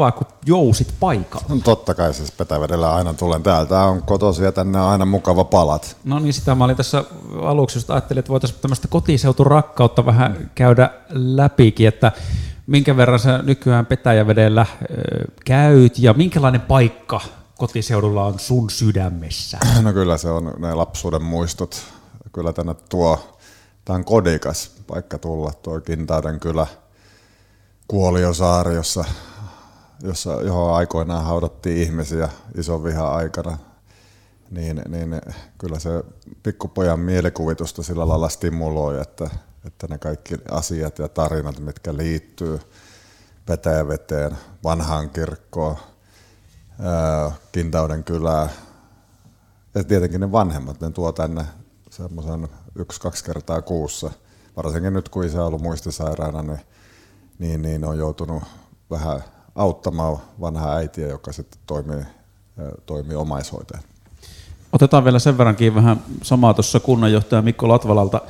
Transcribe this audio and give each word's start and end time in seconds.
mahtavaa, 0.00 0.12
kun 0.12 0.38
jousit 0.46 0.94
paikalla. 1.00 1.46
No, 1.48 1.60
totta 1.64 1.94
kai 1.94 2.14
siis 2.14 2.32
Petävedellä 2.32 2.94
aina 2.94 3.14
tulen 3.14 3.42
täältä. 3.42 3.82
on 3.82 4.02
kotosi 4.02 4.44
ja 4.44 4.52
tänne 4.52 4.80
on 4.80 4.88
aina 4.88 5.04
mukava 5.04 5.44
palat. 5.44 5.96
No 6.04 6.18
niin, 6.18 6.32
sitä 6.32 6.54
mä 6.54 6.64
olin 6.64 6.76
tässä 6.76 7.04
aluksi 7.42 7.78
just 7.78 7.90
ajattelin, 7.90 8.18
että 8.18 8.30
voitaisiin 8.30 8.60
tämmöistä 8.60 8.88
kotiseuturakkautta 8.88 10.06
vähän 10.06 10.50
käydä 10.54 10.90
läpikin, 11.10 11.88
että 11.88 12.12
minkä 12.66 12.96
verran 12.96 13.18
sä 13.18 13.38
nykyään 13.42 13.86
Petäjävedellä 13.86 14.66
käyt 15.44 15.98
ja 15.98 16.12
minkälainen 16.12 16.60
paikka 16.60 17.20
kotiseudulla 17.58 18.24
on 18.24 18.38
sun 18.38 18.70
sydämessä? 18.70 19.58
No 19.82 19.92
kyllä 19.92 20.16
se 20.16 20.30
on 20.30 20.54
ne 20.58 20.74
lapsuuden 20.74 21.22
muistot. 21.22 21.82
Kyllä 22.32 22.52
tänne 22.52 22.74
tuo, 22.88 23.38
tämä 23.84 23.96
on 23.96 24.04
kodikas 24.04 24.70
paikka 24.86 25.18
tulla, 25.18 25.52
tuo 25.62 25.80
Kintauden 25.80 26.40
kylä, 26.40 26.66
Kuoliosaari, 27.88 28.74
jossa, 28.74 29.04
jossa, 30.02 30.32
johon 30.32 30.74
aikoinaan 30.74 31.24
haudattiin 31.24 31.82
ihmisiä 31.82 32.28
ison 32.54 32.84
vihan 32.84 33.12
aikana. 33.12 33.58
Niin, 34.50 34.82
niin 34.88 35.20
kyllä 35.58 35.78
se 35.78 36.04
pikkupojan 36.42 37.00
mielikuvitusta 37.00 37.82
sillä 37.82 38.08
lailla 38.08 38.28
stimuloi, 38.28 39.00
että, 39.00 39.30
että 39.66 39.86
ne 39.90 39.98
kaikki 39.98 40.34
asiat 40.50 40.98
ja 40.98 41.08
tarinat, 41.08 41.58
mitkä 41.58 41.96
liittyy 41.96 42.60
Petäjäveteen, 43.46 44.36
vanhaan 44.64 45.10
kirkkoon, 45.10 45.76
Kintauden 47.52 48.04
kylää. 48.04 48.48
Ja 49.74 49.84
tietenkin 49.84 50.20
ne 50.20 50.32
vanhemmat, 50.32 50.80
ne 50.80 50.90
tuo 50.90 51.12
tänne 51.12 51.44
semmoisen 51.90 52.48
yksi-kaksi 52.74 53.24
kertaa 53.24 53.62
kuussa. 53.62 54.10
Varsinkin 54.56 54.92
nyt, 54.92 55.08
kun 55.08 55.24
isä 55.24 55.40
on 55.40 55.46
ollut 55.46 55.62
muistisairaana, 55.62 56.42
niin, 56.42 56.60
niin, 57.38 57.62
niin 57.62 57.84
on 57.84 57.98
joutunut 57.98 58.42
vähän 58.90 59.24
auttamaan 59.54 60.18
vanhaa 60.40 60.76
äitiä, 60.76 61.08
joka 61.08 61.32
sitten 61.32 61.60
toimii, 61.66 62.04
toimii 62.86 63.16
omaishoitajana. 63.16 63.86
Otetaan 64.72 65.04
vielä 65.04 65.18
sen 65.18 65.38
verrankin 65.38 65.74
vähän 65.74 66.00
samaa 66.22 66.54
tuossa 66.54 66.80
kunnanjohtaja 66.80 67.42
Mikko 67.42 67.68
Latvalalta 67.68 68.20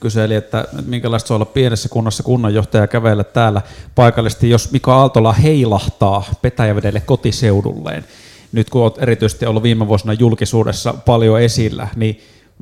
kyseli, 0.00 0.34
että 0.34 0.64
minkälaista 0.86 1.26
se 1.26 1.34
on 1.34 1.36
olla 1.36 1.44
pienessä 1.44 1.88
kunnassa 1.88 2.22
kunnanjohtaja 2.22 2.86
kävellä 2.86 3.24
täällä 3.24 3.62
paikallisesti, 3.94 4.50
jos 4.50 4.72
Mika 4.72 4.96
Aaltola 4.96 5.32
heilahtaa 5.32 6.24
Petäjävedelle 6.42 7.00
kotiseudulleen. 7.00 8.04
Nyt 8.52 8.70
kun 8.70 8.82
olet 8.82 9.02
erityisesti 9.02 9.46
ollut 9.46 9.62
viime 9.62 9.88
vuosina 9.88 10.12
julkisuudessa 10.12 10.94
paljon 11.06 11.40
esillä, 11.40 11.88
niin 11.96 12.20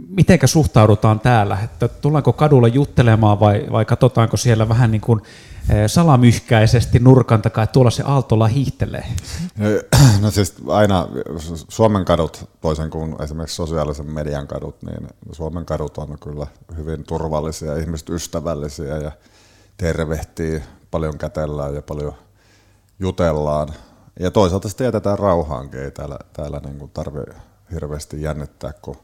mitenkä 0.09 0.47
suhtaudutaan 0.47 1.21
täällä? 1.21 1.59
Että 1.65 1.89
tullaanko 1.89 2.33
kadulla 2.33 2.69
juttelemaan 2.69 3.41
vai, 3.41 3.67
vai 3.73 3.85
katsotaanko 3.85 4.37
siellä 4.37 4.69
vähän 4.69 4.91
niin 4.91 5.01
kuin 5.01 5.21
salamyhkäisesti 5.87 6.99
nurkan 6.99 7.43
takaa, 7.43 7.65
että 7.65 7.73
tuolla 7.73 7.91
se 7.91 8.03
Aaltola 8.07 8.47
hiihtelee? 8.47 9.07
No, 9.59 9.67
no 10.23 10.31
siis 10.31 10.55
aina 10.69 11.09
Suomen 11.69 12.05
kadut, 12.05 12.49
toisen 12.61 12.91
kuin 12.91 13.23
esimerkiksi 13.23 13.57
sosiaalisen 13.57 14.11
median 14.11 14.47
kadut, 14.47 14.83
niin 14.83 15.09
Suomen 15.33 15.67
kadut 15.67 15.99
on 15.99 16.19
kyllä 16.23 16.47
hyvin 16.77 17.05
turvallisia, 17.05 17.77
ihmiset 17.77 18.09
ystävällisiä 18.09 18.97
ja 18.97 19.13
tervehtii, 19.77 20.63
paljon 20.91 21.19
kätellään 21.19 21.75
ja 21.75 21.83
paljon 21.83 22.15
jutellaan. 22.99 23.69
Ja 24.21 24.31
toisaalta 24.31 24.69
sitten 24.69 24.85
jätetään 24.85 25.19
rauhaankin, 25.19 25.81
ei 25.81 25.91
täällä, 25.91 26.19
täällä 26.33 26.61
niin 26.65 26.91
tarvitse 26.95 27.35
hirveästi 27.73 28.23
jännittää, 28.23 28.73
kun 28.73 28.97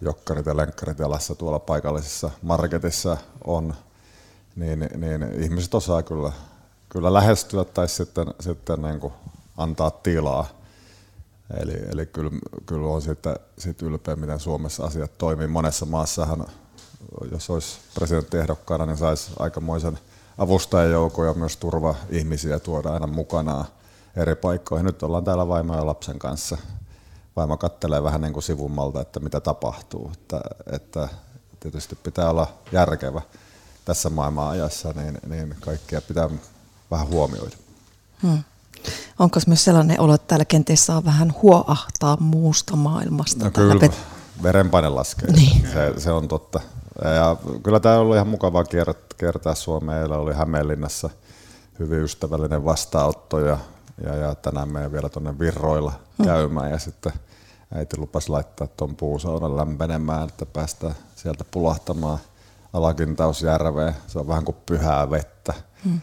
jokkarit 0.00 0.46
ja 0.46 0.56
lenkkarit 0.56 0.98
jalassa 0.98 1.34
tuolla 1.34 1.58
paikallisessa 1.58 2.30
marketissa 2.42 3.16
on, 3.44 3.74
niin, 4.56 4.88
niin 4.96 5.42
ihmiset 5.42 5.74
osaa 5.74 6.02
kyllä, 6.02 6.32
kyllä 6.88 7.14
lähestyä 7.14 7.64
tai 7.64 7.88
sitten, 7.88 8.26
sitten 8.40 8.82
niin 8.82 9.00
kuin 9.00 9.12
antaa 9.56 9.90
tilaa. 9.90 10.46
Eli, 11.60 11.74
eli 11.92 12.06
kyllä, 12.06 12.30
kyllä 12.66 12.86
on 12.86 13.02
sitten 13.02 13.36
sit 13.58 13.82
ylpeä, 13.82 14.16
miten 14.16 14.40
Suomessa 14.40 14.84
asiat 14.84 15.18
toimii. 15.18 15.46
Monessa 15.46 15.86
maassahan, 15.86 16.46
jos 17.32 17.50
olisi 17.50 17.78
presidenttiehdokkaana, 17.94 18.86
niin 18.86 18.96
saisi 18.96 19.30
aikamoisen 19.38 19.98
avustajajoukon 20.38 21.26
ja 21.26 21.34
myös 21.34 21.56
turva-ihmisiä 21.56 22.58
tuoda 22.58 22.92
aina 22.92 23.06
mukanaan 23.06 23.64
eri 24.16 24.34
paikkoihin. 24.34 24.86
Nyt 24.86 25.02
ollaan 25.02 25.24
täällä 25.24 25.48
vaimo 25.48 25.76
ja 25.76 25.86
lapsen 25.86 26.18
kanssa 26.18 26.58
vaimo 27.36 27.56
kattelee 27.56 28.02
vähän 28.02 28.20
niin 28.20 28.32
kuin 28.32 28.42
sivummalta, 28.42 29.00
että 29.00 29.20
mitä 29.20 29.40
tapahtuu. 29.40 30.10
Että, 30.14 30.40
että 30.72 31.08
tietysti 31.60 31.96
pitää 31.96 32.30
olla 32.30 32.46
järkevä 32.72 33.22
tässä 33.90 34.10
maailman 34.10 34.48
ajassa, 34.48 34.92
niin, 34.96 35.18
niin 35.28 35.56
kaikkia 35.60 36.00
pitää 36.00 36.28
vähän 36.90 37.08
huomioida. 37.08 37.56
Hmm. 38.22 38.42
Onko 39.18 39.40
myös 39.46 39.64
sellainen 39.64 40.00
olo, 40.00 40.14
että 40.14 40.26
täällä 40.26 40.44
kenties 40.44 40.86
saa 40.86 41.04
vähän 41.04 41.34
huoahtaa 41.42 42.16
muusta 42.20 42.76
maailmasta? 42.76 43.44
No 43.44 43.50
kyllä, 43.50 43.74
pet- 43.74 44.42
verenpaine 44.42 44.88
laskee. 44.88 45.32
Niin. 45.32 45.68
Se, 45.72 46.00
se 46.00 46.12
on 46.12 46.28
totta. 46.28 46.60
Ja 47.04 47.36
kyllä 47.62 47.80
tämä 47.80 47.94
on 47.94 48.00
ollut 48.00 48.16
ihan 48.16 48.28
mukavaa 48.28 48.64
kiertää 49.18 49.54
Suomea. 49.54 49.98
Meillä 49.98 50.18
oli 50.18 50.34
Hämeenlinnassa 50.34 51.10
hyvin 51.78 52.00
ystävällinen 52.00 52.64
vastaanotto 52.64 53.38
ja, 53.38 53.58
ja, 54.04 54.14
ja 54.14 54.34
tänään 54.34 54.72
meidän 54.72 54.92
vielä 54.92 55.08
tuonne 55.08 55.38
Virroilla 55.38 55.92
hmm. 56.18 56.26
käymään 56.26 56.70
ja 56.70 56.78
sitten– 56.78 57.12
äiti 57.74 57.96
lupasi 57.98 58.28
laittaa 58.28 58.66
tuon 58.66 58.96
puusaunan 58.96 59.56
lämpenemään, 59.56 60.28
että 60.28 60.46
päästään 60.46 60.94
sieltä 61.16 61.44
pulahtamaan 61.50 62.18
Alakintausjärveen. 62.72 63.94
Se 64.06 64.18
on 64.18 64.28
vähän 64.28 64.44
kuin 64.44 64.56
pyhää 64.66 65.10
vettä. 65.10 65.54
Hmm. 65.84 66.00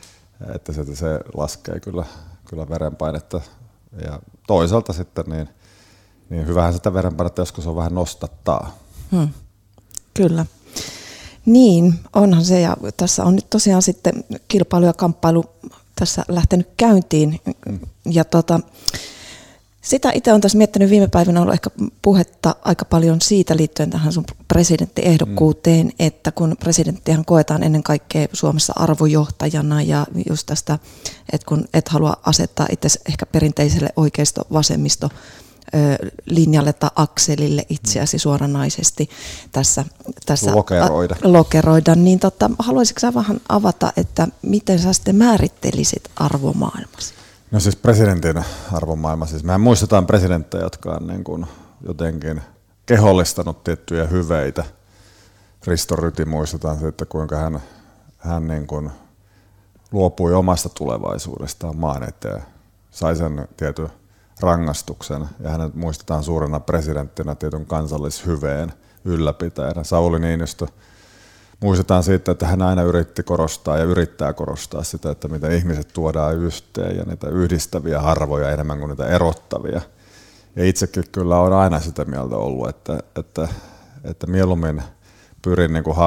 Että 0.56 0.74
se, 0.74 0.96
se 0.96 1.20
laskee 1.34 1.80
kyllä, 1.80 2.06
kyllä 2.50 2.70
verenpainetta. 2.70 3.42
Ja 4.06 4.20
toisaalta 4.48 4.94
sitten 4.94 5.26
niin, 5.28 5.50
niin 6.30 6.48
hyvähän 6.48 6.74
sitä 6.74 6.94
verenpainetta 6.94 7.42
joskus 7.42 7.68
on 7.68 7.76
vähän 7.76 7.96
nostattaa. 7.96 8.78
Hmm. 9.12 9.30
Kyllä. 10.14 10.46
Niin, 11.46 12.00
onhan 12.14 12.46
se. 12.46 12.62
Ja 12.62 12.78
tässä 12.98 13.24
on 13.24 13.36
nyt 13.36 13.50
tosiaan 13.50 13.82
sitten 13.82 14.24
kilpailu 14.48 14.86
ja 14.86 14.94
kamppailu 14.94 15.46
tässä 15.96 16.24
lähtenyt 16.28 16.70
käyntiin. 16.78 17.42
Hmm. 17.70 17.80
Ja 18.06 18.24
tota, 18.24 18.60
sitä 19.88 20.12
itse 20.14 20.32
olen 20.32 20.42
tässä 20.42 20.58
miettinyt 20.58 20.90
viime 20.90 21.08
päivinä 21.08 21.42
ollut 21.42 21.54
ehkä 21.54 21.70
puhetta 22.02 22.56
aika 22.62 22.86
paljon 22.86 23.22
siitä 23.22 23.58
liittyen 23.58 23.90
tähän 23.90 24.14
sun 24.14 24.26
presidenttiehdokkuuteen, 24.48 25.86
mm. 25.86 25.94
että 26.00 26.32
kun 26.32 26.56
presidenttihan 26.60 27.26
koetaan 27.26 27.64
ennen 27.64 27.84
kaikkea 27.84 28.28
Suomessa 28.34 28.74
arvojohtajana 28.76 29.82
ja 29.82 30.06
just 30.30 30.46
tästä, 30.46 30.80
että 31.34 31.46
kun 31.46 31.66
et 31.74 31.88
halua 31.90 32.18
asettaa 32.26 32.68
itse 32.72 32.90
ehkä 33.10 33.26
perinteiselle 33.26 33.90
oikeisto-vasemmisto 33.96 35.10
linjalle 36.26 36.74
tai 36.74 36.90
akselille 36.96 37.66
itseäsi 37.70 38.20
suoranaisesti 38.20 39.10
tässä, 39.52 39.86
tässä 40.26 40.56
lokeroida. 40.56 41.16
A, 41.24 41.34
lokeroida, 41.34 41.96
niin 41.96 42.20
tota, 42.20 42.50
haluaisitko 42.60 43.00
sä 43.00 43.14
vähän 43.14 43.42
avata, 43.50 43.94
että 43.98 44.28
miten 44.42 44.80
sä 44.80 44.94
sitten 44.94 45.16
määrittelisit 45.16 46.04
arvomaailmasi? 46.16 47.17
No 47.52 47.60
siis 47.60 47.76
presidentin 47.76 48.44
arvomaailma, 48.72 49.26
siis 49.26 49.44
mehän 49.44 49.62
muistetaan 49.62 50.08
presidenttejä, 50.08 50.64
jotka 50.64 50.92
on 50.92 51.08
niin 51.08 51.24
kuin 51.24 51.48
jotenkin 51.82 52.42
kehollistanut 52.86 53.64
tiettyjä 53.64 54.08
hyveitä. 54.08 54.64
Risto 55.68 55.96
Ryti 55.96 56.26
muistetaan 56.26 56.88
että 56.88 57.06
kuinka 57.06 57.36
hän, 57.36 57.60
hän 58.18 58.48
niin 58.48 58.68
kuin 58.68 58.92
luopui 59.92 60.34
omasta 60.34 60.70
tulevaisuudestaan 60.70 61.78
maan 61.78 62.04
eteen, 62.04 62.44
sai 62.92 63.16
sen 63.16 63.48
tietyn 63.58 63.90
rangaistuksen 64.40 65.26
ja 65.40 65.50
hänet 65.50 65.76
muistetaan 65.76 66.24
suurena 66.24 66.60
presidenttinä 66.60 67.36
tietyn 67.36 67.66
kansallishyveen 67.66 68.74
ylläpitäjänä. 69.06 69.84
Sauli 69.84 70.20
Niinistö 70.20 70.68
muistetaan 71.60 72.04
siitä, 72.04 72.32
että 72.32 72.48
hän 72.48 72.62
aina 72.62 72.84
yritti 72.84 73.24
korostaa 73.24 73.78
ja 73.78 73.84
yrittää 73.84 74.34
korostaa 74.34 74.84
sitä, 74.84 75.12
että 75.12 75.28
miten 75.28 75.52
ihmiset 75.52 75.88
tuodaan 75.94 76.36
yhteen 76.36 76.98
ja 76.98 77.04
niitä 77.04 77.30
yhdistäviä 77.30 78.02
harvoja 78.02 78.52
enemmän 78.52 78.80
kuin 78.80 78.90
niitä 78.90 79.08
erottavia. 79.08 79.82
Ja 80.56 80.66
itsekin 80.66 81.04
kyllä 81.12 81.40
on 81.40 81.54
aina 81.54 81.80
sitä 81.80 82.06
mieltä 82.06 82.36
ollut, 82.36 82.70
että, 82.70 83.00
että, 83.16 83.48
että 84.04 84.28
mieluummin 84.28 84.84
pyrin 85.42 85.74
niin 85.74 85.84
kuin 85.84 85.98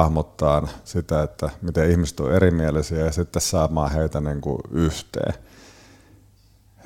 sitä, 0.83 1.23
että 1.23 1.49
miten 1.61 1.91
ihmiset 1.91 2.19
on 2.19 2.33
erimielisiä 2.33 3.05
ja 3.05 3.11
sitten 3.11 3.41
saamaan 3.41 3.91
heitä 3.91 4.21
niin 4.21 4.41
kuin 4.41 4.61
yhteen. 4.71 5.33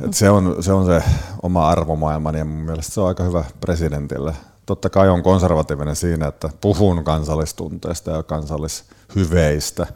Et 0.01 0.13
se, 0.13 0.29
on, 0.29 0.63
se 0.63 0.73
on 0.73 0.85
se 0.85 1.03
oma 1.43 1.69
arvomaailmani 1.69 2.37
ja 2.37 2.45
mun 2.45 2.65
mielestä 2.65 2.93
se 2.93 3.01
on 3.01 3.07
aika 3.07 3.23
hyvä 3.23 3.43
presidentille 3.61 4.33
totta 4.65 4.89
kai 4.89 5.09
on 5.09 5.23
konservatiivinen 5.23 5.95
siinä, 5.95 6.27
että 6.27 6.49
puhun 6.61 7.03
kansallistunteista 7.03 8.11
ja 8.11 8.23
kansallishyveistä, 8.23 9.87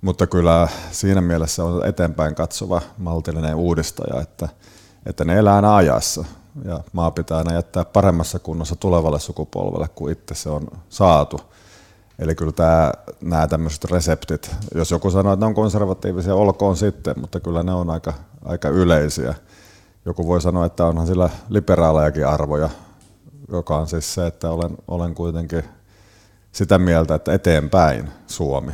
mutta 0.00 0.26
kyllä 0.26 0.68
siinä 0.90 1.20
mielessä 1.20 1.64
on 1.64 1.86
eteenpäin 1.86 2.34
katsova 2.34 2.82
maltillinen 2.98 3.54
uudistaja, 3.54 4.20
että, 4.20 4.48
että 5.06 5.24
ne 5.24 5.38
elää 5.38 5.54
aina 5.56 5.76
ajassa 5.76 6.24
ja 6.64 6.80
maa 6.92 7.10
pitää 7.10 7.38
aina 7.38 7.54
jättää 7.54 7.84
paremmassa 7.84 8.38
kunnossa 8.38 8.76
tulevalle 8.76 9.20
sukupolvelle 9.20 9.88
kuin 9.94 10.12
itse 10.12 10.34
se 10.34 10.48
on 10.48 10.68
saatu. 10.88 11.40
Eli 12.18 12.34
kyllä 12.34 12.52
tämä, 12.52 12.92
nämä 13.20 13.46
tämmöiset 13.46 13.84
reseptit, 13.84 14.50
jos 14.74 14.90
joku 14.90 15.10
sanoo, 15.10 15.32
että 15.32 15.46
ne 15.46 15.48
on 15.48 15.54
konservatiivisia, 15.54 16.34
olkoon 16.34 16.76
sitten, 16.76 17.20
mutta 17.20 17.40
kyllä 17.40 17.62
ne 17.62 17.72
on 17.72 17.90
aika, 17.90 18.12
aika 18.44 18.68
yleisiä. 18.68 19.34
Joku 20.04 20.26
voi 20.26 20.40
sanoa, 20.40 20.66
että 20.66 20.86
onhan 20.86 21.06
sillä 21.06 21.30
liberaalejakin 21.48 22.26
arvoja, 22.26 22.70
joka 23.52 23.76
on 23.76 23.86
siis 23.86 24.14
se, 24.14 24.26
että 24.26 24.50
olen, 24.50 24.76
olen 24.88 25.14
kuitenkin 25.14 25.64
sitä 26.52 26.78
mieltä, 26.78 27.14
että 27.14 27.32
eteenpäin 27.32 28.10
Suomi. 28.26 28.72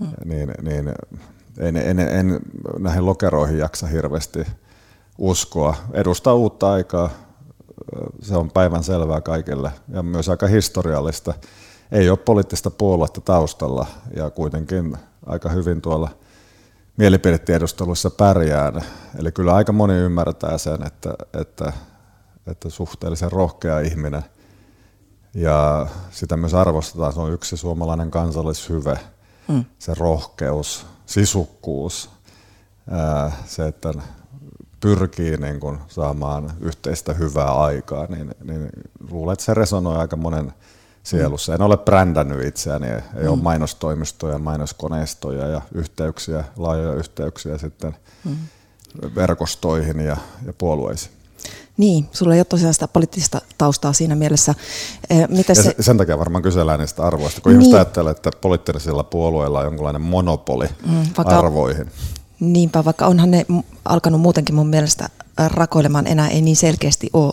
Hmm. 0.00 0.08
Niin, 0.24 0.54
niin 0.62 0.92
en, 1.58 1.76
en, 1.76 1.98
en 1.98 2.40
näihin 2.78 3.06
lokeroihin 3.06 3.58
jaksa 3.58 3.86
hirveästi 3.86 4.46
uskoa. 5.18 5.76
Edustaa 5.92 6.34
uutta 6.34 6.72
aikaa, 6.72 7.10
se 8.20 8.36
on 8.36 8.50
päivän 8.50 8.84
selvää 8.84 9.20
kaikille 9.20 9.72
ja 9.88 10.02
myös 10.02 10.28
aika 10.28 10.46
historiallista. 10.46 11.34
Ei 11.92 12.10
ole 12.10 12.18
poliittista 12.18 12.70
puoluetta 12.70 13.20
taustalla 13.20 13.86
ja 14.16 14.30
kuitenkin 14.30 14.96
aika 15.26 15.48
hyvin 15.48 15.80
tuolla 15.80 16.08
mielipidetiedusteluissa 16.96 18.10
pärjään. 18.10 18.82
Eli 19.18 19.32
kyllä 19.32 19.54
aika 19.54 19.72
moni 19.72 19.94
ymmärtää 19.94 20.58
sen, 20.58 20.86
että, 20.86 21.14
että, 21.40 21.72
että 22.46 22.70
suhteellisen 22.70 23.32
rohkea 23.32 23.80
ihminen 23.80 24.24
ja 25.34 25.86
sitä 26.10 26.36
myös 26.36 26.54
arvostetaan. 26.54 27.12
Se 27.12 27.20
on 27.20 27.32
yksi 27.32 27.56
suomalainen 27.56 28.10
kansallishyve, 28.10 28.98
mm. 29.48 29.64
se 29.78 29.94
rohkeus, 29.94 30.86
sisukkuus, 31.06 32.10
se, 33.46 33.66
että 33.66 33.94
pyrkii 34.80 35.36
niin 35.36 35.60
kuin 35.60 35.78
saamaan 35.88 36.52
yhteistä 36.60 37.12
hyvää 37.12 37.54
aikaa, 37.54 38.06
niin, 38.06 38.34
niin 38.44 38.70
luulen, 39.10 39.32
että 39.32 39.44
se 39.44 39.54
resonoi 39.54 39.96
aika 39.96 40.16
monen 40.16 40.52
sielussa. 41.02 41.54
En 41.54 41.62
ole 41.62 41.76
brändännyt 41.76 42.44
itseäni, 42.44 42.86
ei 42.86 43.00
mm. 43.22 43.28
ole 43.28 43.42
mainostoimistoja, 43.42 44.38
mainoskoneistoja 44.38 45.46
ja 45.46 45.60
yhteyksiä, 45.74 46.44
laajoja 46.56 46.94
yhteyksiä 46.94 47.58
sitten 47.58 47.96
mm. 48.24 48.36
verkostoihin 49.14 50.00
ja, 50.00 50.16
ja 50.46 50.52
puolueisiin. 50.58 51.13
Niin, 51.76 52.08
sulla 52.12 52.34
ei 52.34 52.38
ole 52.40 52.44
tosiaan 52.44 52.74
sitä 52.74 52.88
poliittista 52.88 53.40
taustaa 53.58 53.92
siinä 53.92 54.14
mielessä. 54.14 54.54
Eh, 55.10 55.28
Miten 55.28 55.56
se... 55.56 55.74
Sen 55.80 55.98
takia 55.98 56.18
varmaan 56.18 56.42
kysellään 56.42 56.80
niistä 56.80 57.02
arvoista, 57.02 57.40
kun 57.40 57.52
niin. 57.52 57.60
ihmiset 57.60 57.74
ajattelee, 57.74 58.10
että 58.10 58.30
poliittisilla 58.40 59.04
puolueilla 59.04 59.58
on 59.58 59.64
jonkinlainen 59.64 60.02
monopoli 60.02 60.66
mm, 60.86 61.06
vaikka, 61.16 61.38
arvoihin. 61.38 61.90
Niinpä, 62.40 62.84
vaikka 62.84 63.06
onhan 63.06 63.30
ne 63.30 63.46
alkanut 63.84 64.20
muutenkin 64.20 64.54
mun 64.54 64.66
mielestä 64.66 65.08
rakoilemaan 65.36 66.06
enää 66.06 66.28
ei 66.28 66.40
niin 66.40 66.56
selkeästi 66.56 67.10
ole 67.12 67.32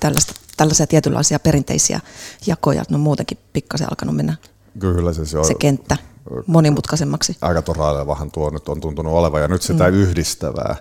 tällaista, 0.00 0.34
tällaisia 0.56 0.86
tietynlaisia 0.86 1.38
perinteisiä 1.38 2.00
jakoja, 2.46 2.84
ne 2.88 2.94
on 2.94 3.00
muutenkin 3.00 3.38
pikkasen 3.52 3.86
alkanut 3.90 4.16
mennä 4.16 4.36
Kyllä, 4.78 5.12
siis 5.12 5.30
se 5.30 5.54
kenttä 5.54 5.96
monimutkaisemmaksi. 6.46 7.36
Aika 7.40 7.62
torailevahan 7.62 8.30
tuo 8.30 8.50
nyt 8.50 8.68
on 8.68 8.80
tuntunut 8.80 9.12
olevan 9.12 9.42
ja 9.42 9.48
nyt 9.48 9.62
sitä 9.62 9.90
mm. 9.90 9.96
yhdistävää 9.96 10.76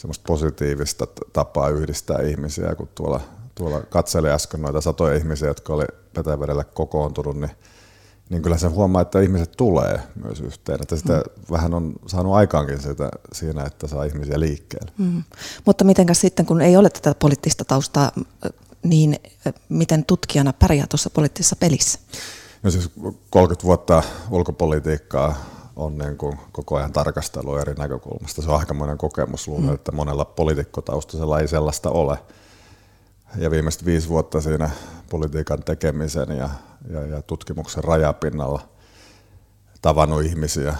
semmoista 0.00 0.24
positiivista 0.26 1.06
tapaa 1.32 1.68
yhdistää 1.68 2.22
ihmisiä, 2.22 2.74
kun 2.74 2.88
tuolla, 2.94 3.20
tuolla 3.54 3.80
katseli 3.80 4.30
äsken 4.30 4.62
noita 4.62 4.80
satoja 4.80 5.16
ihmisiä, 5.16 5.48
jotka 5.48 5.74
oli 5.74 5.84
Petävedellä 6.14 6.64
kokoontunut, 6.64 7.36
niin, 7.36 7.50
niin 8.30 8.42
kyllä 8.42 8.58
se 8.58 8.66
huomaa, 8.66 9.02
että 9.02 9.20
ihmiset 9.20 9.52
tulee 9.56 10.00
myös 10.24 10.40
yhteen. 10.40 10.82
Että 10.82 10.96
sitä 10.96 11.12
mm. 11.12 11.42
vähän 11.50 11.74
on 11.74 11.92
saanut 12.06 12.34
aikaankin 12.34 12.82
sitä 12.82 13.08
siinä, 13.32 13.64
että 13.64 13.86
saa 13.86 14.04
ihmisiä 14.04 14.40
liikkeelle. 14.40 14.92
Mm. 14.98 15.22
Mutta 15.64 15.84
mitenkäs 15.84 16.20
sitten, 16.20 16.46
kun 16.46 16.60
ei 16.60 16.76
ole 16.76 16.90
tätä 16.90 17.14
poliittista 17.14 17.64
taustaa, 17.64 18.12
niin 18.82 19.16
miten 19.68 20.04
tutkijana 20.04 20.52
pärjää 20.52 20.86
tuossa 20.86 21.10
poliittisessa 21.10 21.56
pelissä? 21.56 21.98
No 22.62 22.70
siis 22.70 22.90
30 23.30 23.64
vuotta 23.64 24.02
ulkopolitiikkaa 24.30 25.59
on 25.80 25.98
niin 25.98 26.16
kuin 26.16 26.38
koko 26.52 26.76
ajan 26.76 26.92
tarkastelu 26.92 27.56
eri 27.56 27.74
näkökulmasta. 27.74 28.42
Se 28.42 28.50
on 28.50 28.58
aikamoinen 28.58 28.98
kokemus. 28.98 29.48
Luulen, 29.48 29.66
mm. 29.66 29.74
että 29.74 29.92
monella 29.92 30.24
poliitikkotaustaisella 30.24 31.40
ei 31.40 31.48
sellaista 31.48 31.90
ole. 31.90 32.18
Ja 33.36 33.50
viimeiset 33.50 33.84
viisi 33.84 34.08
vuotta 34.08 34.40
siinä 34.40 34.70
politiikan 35.10 35.62
tekemisen 35.62 36.28
ja, 36.28 36.48
ja, 36.90 37.06
ja 37.06 37.22
tutkimuksen 37.22 37.84
rajapinnalla 37.84 38.60
tavannut 39.82 40.22
ihmisiä. 40.22 40.76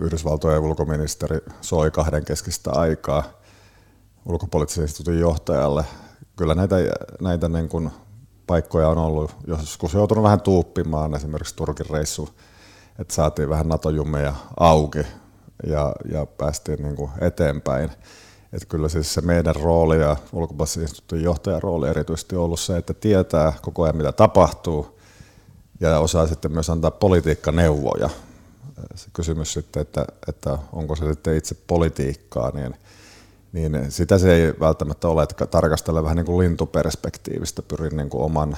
Yhdysvaltojen 0.00 0.60
ulkoministeri 0.60 1.38
soi 1.60 1.90
kahden 1.90 2.24
keskistä 2.24 2.70
aikaa 2.70 3.24
ulkopoliittisen 4.26 4.84
instituutin 4.84 5.20
johtajalle. 5.20 5.84
Kyllä 6.36 6.54
näitä, 6.54 6.76
näitä 7.20 7.48
niin 7.48 7.68
kuin 7.68 7.90
paikkoja 8.46 8.88
on 8.88 8.98
ollut 8.98 9.36
joskus 9.46 9.94
joutunut 9.94 10.24
vähän 10.24 10.40
tuuppimaan, 10.40 11.14
esimerkiksi 11.14 11.56
Turkin 11.56 11.90
reissu 11.90 12.28
että 12.98 13.14
saatiin 13.14 13.48
vähän 13.48 13.68
NATO-jummeja 13.68 14.34
auki 14.60 15.06
ja, 15.66 15.92
ja 16.12 16.26
päästiin 16.26 16.82
niin 16.82 16.96
kuin 16.96 17.10
eteenpäin. 17.20 17.90
Että 18.52 18.66
kyllä 18.68 18.88
siis 18.88 19.14
se 19.14 19.20
meidän 19.20 19.56
rooli 19.56 20.00
ja 20.00 20.16
ulkopoliittisen 20.32 21.22
johtajan 21.22 21.62
rooli 21.62 21.88
erityisesti 21.88 22.36
on 22.36 22.44
ollut 22.44 22.60
se, 22.60 22.76
että 22.76 22.94
tietää 22.94 23.52
koko 23.62 23.82
ajan 23.82 23.96
mitä 23.96 24.12
tapahtuu 24.12 24.98
ja 25.80 25.98
osaa 25.98 26.26
sitten 26.26 26.52
myös 26.52 26.70
antaa 26.70 26.90
politiikkaneuvoja. 26.90 28.10
Se 28.94 29.08
kysymys 29.12 29.52
sitten, 29.52 29.80
että, 29.80 30.04
että 30.28 30.58
onko 30.72 30.96
se 30.96 31.08
sitten 31.08 31.36
itse 31.36 31.56
politiikkaa, 31.66 32.50
niin, 32.50 32.74
niin 33.52 33.90
sitä 33.92 34.18
se 34.18 34.34
ei 34.34 34.54
välttämättä 34.60 35.08
ole, 35.08 35.22
että 35.22 35.46
tarkastella 35.46 36.02
vähän 36.02 36.16
niin 36.16 36.26
kuin 36.26 36.38
lintuperspektiivistä, 36.38 37.62
pyrin 37.62 37.96
niin 37.96 38.10
kuin 38.10 38.24
oman 38.24 38.56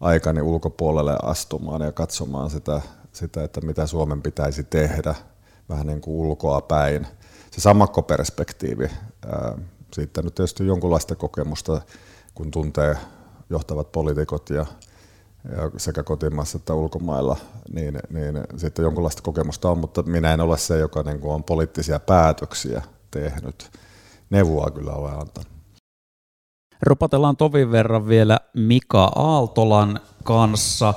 aikani 0.00 0.42
ulkopuolelle 0.42 1.16
astumaan 1.22 1.80
ja 1.80 1.92
katsomaan 1.92 2.50
sitä 2.50 2.80
sitä, 3.12 3.44
että 3.44 3.60
mitä 3.60 3.86
Suomen 3.86 4.22
pitäisi 4.22 4.64
tehdä 4.64 5.14
vähän 5.68 5.86
niin 5.86 6.00
kuin 6.00 6.16
ulkoa 6.16 6.60
päin. 6.60 7.06
Se 7.50 7.60
samakkoperspektiivi, 7.60 8.90
siitä 9.92 10.22
nyt 10.22 10.34
tietysti 10.34 10.66
jonkunlaista 10.66 11.16
kokemusta, 11.16 11.80
kun 12.34 12.50
tuntee 12.50 12.96
johtavat 13.50 13.92
poliitikot 13.92 14.50
ja, 14.50 14.66
ja 15.56 15.70
sekä 15.76 16.02
kotimaassa 16.02 16.58
että 16.58 16.74
ulkomailla, 16.74 17.36
niin, 17.72 17.98
niin 18.10 18.40
sitten 18.56 18.82
jonkunlaista 18.82 19.22
kokemusta 19.22 19.70
on, 19.70 19.78
mutta 19.78 20.02
minä 20.02 20.34
en 20.34 20.40
ole 20.40 20.58
se, 20.58 20.78
joka 20.78 21.02
niin 21.02 21.20
kuin 21.20 21.32
on 21.32 21.44
poliittisia 21.44 22.00
päätöksiä 22.00 22.82
tehnyt. 23.10 23.70
Neuvoa 24.30 24.70
kyllä 24.70 24.92
olen 24.92 25.12
antanut. 25.12 25.48
Rupatellaan 26.82 27.36
tovin 27.36 27.70
verran 27.70 28.08
vielä 28.08 28.40
Mika 28.54 29.04
Aaltolan 29.14 30.00
kanssa 30.24 30.94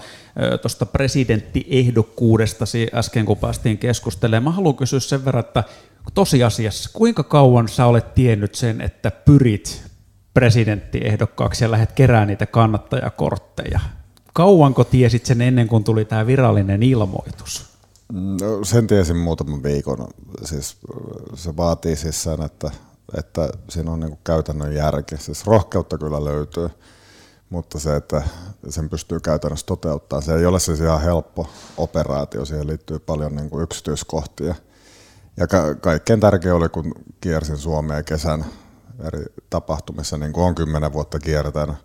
tuosta 0.61 0.85
presidenttiehdokkuudesta 0.85 2.65
äsken, 2.93 3.25
kun 3.25 3.37
päästiin 3.37 3.77
keskustelemaan. 3.77 4.43
Mä 4.43 4.55
haluan 4.55 4.75
kysyä 4.75 4.99
sen 4.99 5.25
verran, 5.25 5.45
että 5.45 5.63
tosiasiassa 6.13 6.89
kuinka 6.93 7.23
kauan 7.23 7.67
sä 7.67 7.85
olet 7.85 8.15
tiennyt 8.15 8.55
sen, 8.55 8.81
että 8.81 9.11
pyrit 9.11 9.83
presidenttiehdokkaaksi 10.33 11.63
ja 11.63 11.71
lähdet 11.71 11.91
keräämään 11.91 12.27
niitä 12.27 12.45
kannattajakortteja? 12.45 13.79
Kauanko 14.33 14.83
tiesit 14.83 15.25
sen 15.25 15.41
ennen 15.41 15.67
kuin 15.67 15.83
tuli 15.83 16.05
tämä 16.05 16.27
virallinen 16.27 16.83
ilmoitus? 16.83 17.65
No, 18.13 18.63
sen 18.63 18.87
tiesin 18.87 19.17
muutaman 19.17 19.63
viikon. 19.63 20.07
Siis, 20.43 20.77
se 21.35 21.57
vaatii 21.57 21.95
siis 21.95 22.23
sen, 22.23 22.41
että, 22.41 22.71
että 23.17 23.49
siinä 23.69 23.91
on 23.91 23.99
niin 23.99 24.17
käytännön 24.23 24.75
järki. 24.75 25.17
Siis 25.17 25.47
rohkeutta 25.47 25.97
kyllä 25.97 26.23
löytyy 26.23 26.69
mutta 27.53 27.79
se, 27.79 27.95
että 27.95 28.21
sen 28.69 28.89
pystyy 28.89 29.19
käytännössä 29.19 29.65
toteuttamaan, 29.65 30.23
se 30.23 30.35
ei 30.35 30.45
ole 30.45 30.59
siis 30.59 30.79
ihan 30.79 31.01
helppo 31.01 31.49
operaatio, 31.77 32.45
siihen 32.45 32.67
liittyy 32.67 32.99
paljon 32.99 33.35
niin 33.35 33.49
kuin 33.49 33.63
yksityiskohtia. 33.63 34.55
Ja 35.37 35.47
ka- 35.47 35.75
kaikkein 35.75 36.19
tärkein 36.19 36.55
oli, 36.55 36.69
kun 36.69 36.93
kiersin 37.21 37.57
Suomea 37.57 38.03
kesän 38.03 38.45
eri 39.03 39.25
tapahtumissa, 39.49 40.17
niin 40.17 40.33
kuin 40.33 40.43
on 40.43 40.55
kymmenen 40.55 40.93
vuotta 40.93 41.19
kiertänyt 41.19 41.75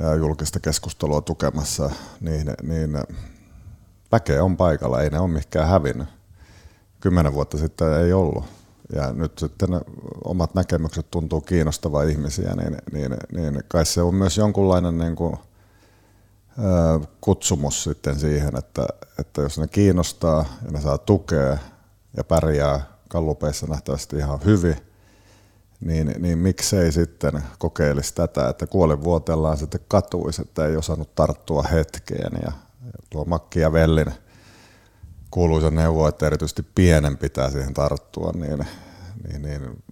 ja 0.00 0.14
julkista 0.14 0.60
keskustelua 0.60 1.20
tukemassa, 1.20 1.90
niin, 2.20 2.54
niin 2.62 2.98
väkeä 4.12 4.44
on 4.44 4.56
paikalla, 4.56 5.02
ei 5.02 5.10
ne 5.10 5.20
ole 5.20 5.30
mikään 5.30 5.68
hävinnyt. 5.68 6.08
Kymmenen 7.00 7.34
vuotta 7.34 7.58
sitten 7.58 7.92
ei 7.92 8.12
ollut 8.12 8.44
ja 8.94 9.12
nyt 9.12 9.38
sitten 9.38 9.70
omat 10.24 10.54
näkemykset 10.54 11.10
tuntuu 11.10 11.40
kiinnostavaa 11.40 12.02
ihmisiä, 12.02 12.54
niin, 12.54 12.76
niin, 12.92 13.16
niin 13.32 13.62
kai 13.68 13.86
se 13.86 14.02
on 14.02 14.14
myös 14.14 14.38
jonkunlainen 14.38 14.98
niin 14.98 15.16
kuin, 15.16 15.36
kutsumus 17.20 17.84
sitten 17.84 18.18
siihen, 18.18 18.56
että, 18.56 18.86
että 19.18 19.42
jos 19.42 19.58
ne 19.58 19.66
kiinnostaa 19.66 20.44
ja 20.64 20.70
ne 20.70 20.80
saa 20.80 20.98
tukea 20.98 21.58
ja 22.16 22.24
pärjää 22.24 22.80
kallupeissa 23.08 23.66
nähtävästi 23.66 24.16
ihan 24.16 24.44
hyvin, 24.44 24.76
niin, 25.80 26.14
niin 26.18 26.38
miksei 26.38 26.92
sitten 26.92 27.44
kokeilisi 27.58 28.14
tätä, 28.14 28.48
että 28.48 28.66
kuolivuotellaan 28.66 29.56
sitten 29.56 29.80
katuisi, 29.88 30.42
että 30.42 30.66
ei 30.66 30.76
osannut 30.76 31.14
tarttua 31.14 31.62
hetkeen. 31.62 32.32
Ja 32.42 32.52
tuo 33.10 33.24
Makki 33.24 33.60
ja 33.60 33.72
Vellin 33.72 34.12
kuuluisa 35.36 35.70
neuvo, 35.70 36.08
että 36.08 36.26
erityisesti 36.26 36.62
pienen 36.74 37.18
pitää 37.18 37.50
siihen 37.50 37.74
tarttua, 37.74 38.32
niin, 38.34 38.66
niin, 39.28 39.42
niin 39.42 39.82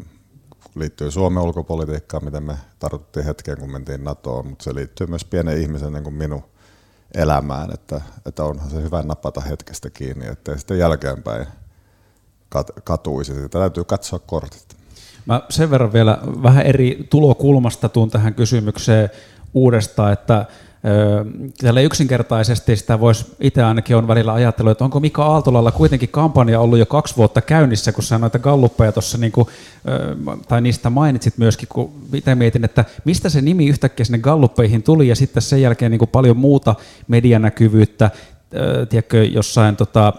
liittyy 0.75 1.11
Suomen 1.11 1.43
ulkopolitiikkaan, 1.43 2.25
miten 2.25 2.43
me 2.43 2.57
tartuttiin 2.79 3.27
hetkeen, 3.27 3.59
kun 3.59 3.73
mentiin 3.73 4.05
NATOon, 4.05 4.47
mutta 4.47 4.65
se 4.65 4.75
liittyy 4.75 5.07
myös 5.07 5.25
pienen 5.25 5.61
ihmisen 5.61 5.93
niin 5.93 6.05
kuin 6.05 6.15
minun 6.15 6.43
elämään, 7.15 7.75
että, 7.75 8.01
että 8.27 8.45
onhan 8.45 8.71
se 8.71 8.83
hyvä 8.83 9.03
napata 9.03 9.41
hetkestä 9.41 9.91
kiinni, 9.91 10.27
ettei 10.27 10.59
sitten 10.59 10.79
jälkeenpäin 10.79 11.47
kat, 12.49 12.71
katuisi. 12.85 13.35
Sitä 13.35 13.59
täytyy 13.59 13.85
katsoa 13.85 14.19
kortit. 14.19 14.77
Mä 15.27 15.43
sen 15.49 15.71
verran 15.71 15.93
vielä 15.93 16.19
vähän 16.43 16.67
eri 16.67 17.07
tulokulmasta 17.11 17.89
tuun 17.89 18.11
tähän 18.11 18.35
kysymykseen 18.35 19.11
uudestaan, 19.55 20.13
että 20.13 20.47
Tällä 21.61 21.81
yksinkertaisesti 21.81 22.77
sitä 22.77 23.01
voisi 23.01 23.27
itse 23.41 23.63
ainakin 23.63 23.97
on 23.97 24.09
välillä 24.09 24.33
ajatellut, 24.33 24.73
että 24.73 24.85
onko 24.85 25.01
Mika 25.01 25.25
Aaltolalla 25.25 25.73
kuitenkin 25.73 26.09
kampanja 26.09 26.61
ollut 26.61 26.79
jo 26.79 26.87
kaksi 26.87 27.17
vuotta 27.17 27.41
käynnissä, 27.41 27.93
kun 27.93 28.05
sä 28.05 28.19
noita 28.19 28.39
galluppeja 28.39 28.93
tuossa, 28.93 29.19
niin 29.19 29.33
tai 30.49 30.61
niistä 30.61 30.91
mainitsit 30.91 31.39
myöskin, 31.39 31.69
kun 31.69 31.93
itse 32.13 32.35
mietin, 32.35 32.65
että 32.65 32.85
mistä 33.05 33.29
se 33.29 33.41
nimi 33.41 33.67
yhtäkkiä 33.67 34.05
sinne 34.05 34.19
galluppeihin 34.19 34.83
tuli, 34.83 35.09
ja 35.09 35.17
sitten 35.17 35.43
sen 35.43 35.63
jälkeen 35.63 35.91
niin 35.91 36.09
paljon 36.13 36.37
muuta 36.37 36.75
medianäkyvyyttä, 37.09 38.11
tiedätkö, 38.89 39.25
jossain 39.25 39.77
tota, 39.77 40.13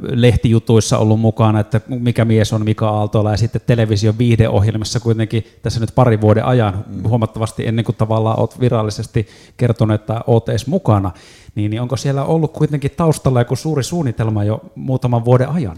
lehtijutuissa 0.00 0.98
ollut 0.98 1.20
mukana, 1.20 1.60
että 1.60 1.80
mikä 1.88 2.24
mies 2.24 2.52
on 2.52 2.64
Mika 2.64 2.88
Aaltola, 2.88 3.30
ja 3.30 3.36
sitten 3.36 3.60
television 3.66 4.18
viihdeohjelmissa 4.18 5.00
kuitenkin 5.00 5.46
tässä 5.62 5.80
nyt 5.80 5.94
pari 5.94 6.20
vuoden 6.20 6.44
ajan, 6.44 6.84
mm. 6.86 7.08
huomattavasti 7.08 7.66
ennen 7.66 7.84
kuin 7.84 7.96
tavallaan 7.96 8.38
olet 8.38 8.60
virallisesti 8.60 9.26
kertonut, 9.56 9.94
että 9.94 10.20
olet 10.26 10.48
edes 10.48 10.66
mukana, 10.66 11.10
niin, 11.54 11.70
niin 11.70 11.82
onko 11.82 11.96
siellä 11.96 12.24
ollut 12.24 12.52
kuitenkin 12.52 12.90
taustalla 12.96 13.40
joku 13.40 13.56
suuri 13.56 13.84
suunnitelma 13.84 14.44
jo 14.44 14.60
muutaman 14.74 15.24
vuoden 15.24 15.48
ajan? 15.48 15.76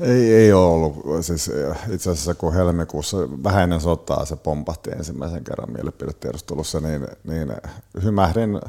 Ei, 0.00 0.34
ei 0.34 0.52
ole 0.52 0.66
ollut. 0.66 1.04
Siis 1.20 1.50
itse 1.90 2.10
asiassa 2.10 2.34
kun 2.34 2.54
helmikuussa 2.54 3.16
vähän 3.44 3.62
ennen 3.62 3.80
sotaa 3.80 4.24
se 4.24 4.36
pompahti 4.36 4.90
ensimmäisen 4.90 5.44
kerran 5.44 5.72
mielipidetiedustelussa, 5.72 6.80
niin, 6.80 7.06
niin 7.24 7.52
hymähdin 8.02 8.60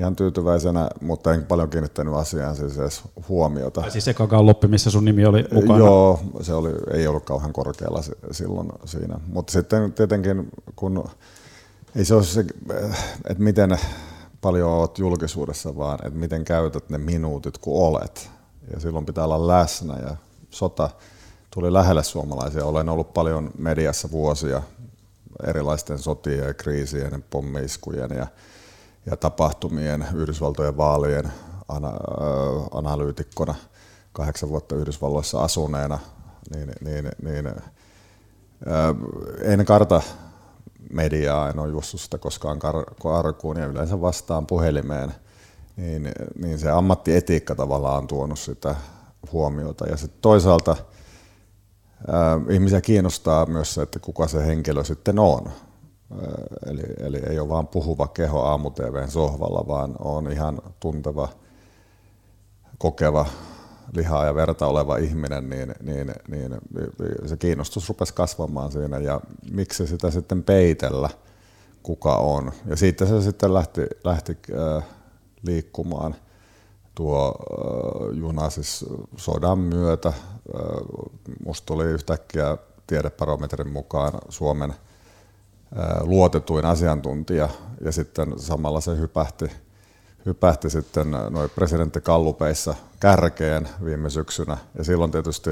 ihan 0.00 0.16
tyytyväisenä, 0.16 0.90
mutta 1.00 1.34
en 1.34 1.44
paljon 1.46 1.70
kiinnittänyt 1.70 2.14
asiaan 2.14 2.56
siis 2.56 2.78
edes 2.78 3.02
huomiota. 3.28 3.80
Tai 3.80 3.90
siis 3.90 4.08
eka 4.08 4.46
loppi, 4.46 4.68
missä 4.68 4.90
sun 4.90 5.04
nimi 5.04 5.26
oli 5.26 5.44
mukana? 5.52 5.78
Joo, 5.78 6.20
se 6.40 6.54
oli, 6.54 6.70
ei 6.92 7.06
ollut 7.06 7.24
kauhean 7.24 7.52
korkealla 7.52 8.02
silloin 8.30 8.68
siinä. 8.84 9.20
Mutta 9.26 9.52
sitten 9.52 9.92
tietenkin, 9.92 10.48
kun 10.76 11.04
ei 11.96 12.04
se 12.04 12.14
ole 12.14 12.24
se, 12.24 12.44
että 13.28 13.42
miten 13.42 13.78
paljon 14.40 14.70
olet 14.70 14.98
julkisuudessa, 14.98 15.76
vaan 15.76 15.98
että 16.06 16.18
miten 16.18 16.44
käytät 16.44 16.90
ne 16.90 16.98
minuutit, 16.98 17.58
kun 17.58 17.86
olet. 17.86 18.30
Ja 18.74 18.80
silloin 18.80 19.06
pitää 19.06 19.24
olla 19.24 19.48
läsnä 19.48 19.96
ja 20.02 20.16
sota 20.50 20.90
tuli 21.54 21.72
lähelle 21.72 22.04
suomalaisia. 22.04 22.64
Olen 22.64 22.88
ollut 22.88 23.14
paljon 23.14 23.50
mediassa 23.58 24.10
vuosia 24.10 24.62
erilaisten 25.46 25.98
sotien 25.98 26.46
ja 26.46 26.54
kriisien, 26.54 27.24
pommiiskujen 27.30 28.10
ja 28.10 28.26
ja 29.06 29.16
tapahtumien 29.16 30.06
Yhdysvaltojen 30.14 30.76
vaalien 30.76 31.32
ana- 31.68 32.00
analyytikkona 32.70 33.54
kahdeksan 34.12 34.48
vuotta 34.48 34.74
Yhdysvalloissa 34.74 35.42
asuneena, 35.42 35.98
niin, 36.54 36.72
niin, 36.84 37.10
niin 37.22 37.54
en 39.42 39.64
karta 39.64 40.02
mediaa, 40.92 41.50
en 41.50 41.58
ole 41.58 41.68
juossut 41.68 42.00
sitä 42.00 42.18
koskaan 42.18 42.58
kar- 42.58 43.58
ja 43.58 43.66
yleensä 43.66 44.00
vastaan 44.00 44.46
puhelimeen, 44.46 45.14
niin, 45.76 46.12
niin 46.42 46.58
se 46.58 46.70
ammattietiikka 46.70 47.54
tavallaan 47.54 47.98
on 47.98 48.06
tuonut 48.06 48.38
sitä 48.38 48.74
huomiota. 49.32 49.86
Ja 49.86 49.96
sitten 49.96 50.20
toisaalta 50.22 50.76
ihmisiä 52.50 52.80
kiinnostaa 52.80 53.46
myös 53.46 53.74
se, 53.74 53.82
että 53.82 53.98
kuka 53.98 54.28
se 54.28 54.46
henkilö 54.46 54.84
sitten 54.84 55.18
on. 55.18 55.50
Eli, 56.66 56.82
eli 56.98 57.18
ei 57.28 57.38
ole 57.38 57.48
vain 57.48 57.66
puhuva 57.66 58.08
keho 58.08 58.42
aamu 58.42 58.72
sohvalla, 59.08 59.66
vaan 59.66 59.96
on 59.98 60.32
ihan 60.32 60.62
tunteva, 60.80 61.28
kokeva, 62.78 63.26
lihaa 63.92 64.24
ja 64.24 64.34
verta 64.34 64.66
oleva 64.66 64.96
ihminen, 64.96 65.50
niin, 65.50 65.74
niin, 65.82 66.14
niin 66.28 66.54
se 67.26 67.36
kiinnostus 67.36 67.88
rupesi 67.88 68.14
kasvamaan 68.14 68.72
siinä 68.72 68.98
ja 68.98 69.20
miksi 69.52 69.86
sitä 69.86 70.10
sitten 70.10 70.42
peitellä, 70.42 71.10
kuka 71.82 72.16
on. 72.16 72.52
Ja 72.66 72.76
siitä 72.76 73.06
se 73.06 73.22
sitten 73.22 73.54
lähti, 73.54 73.86
lähti 74.04 74.38
äh, 74.76 74.84
liikkumaan 75.42 76.14
tuo 76.94 77.34
äh, 77.34 78.18
juna 78.18 78.50
siis 78.50 78.86
sodan 79.16 79.58
myötä. 79.58 80.08
Äh, 80.08 80.14
musta 81.44 81.66
tuli 81.66 81.84
yhtäkkiä 81.84 82.58
tiedeparometrin 82.86 83.72
mukaan 83.72 84.12
Suomen– 84.28 84.74
luotetuin 86.00 86.64
asiantuntija. 86.64 87.48
Ja 87.84 87.92
sitten 87.92 88.38
samalla 88.38 88.80
se 88.80 88.96
hypähti, 88.96 89.50
hypähti 90.26 90.70
sitten 90.70 91.10
noin 91.30 91.50
presidenttikallupeissa 91.50 92.74
kärkeen 93.00 93.68
viime 93.84 94.10
syksynä. 94.10 94.56
Ja 94.78 94.84
silloin 94.84 95.10
tietysti 95.10 95.50